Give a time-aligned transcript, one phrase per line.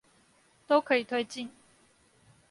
[0.65, 1.51] 都可以推進